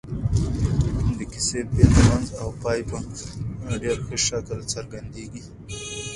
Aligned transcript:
د 1.17 1.21
کيسې 1.31 1.59
پيل 1.71 1.91
منځ 2.07 2.27
او 2.41 2.49
پای 2.61 2.79
په 2.89 2.97
ډېر 3.81 3.97
ښه 4.05 4.17
شکل 4.27 4.59
څرګندېږي. 4.73 5.43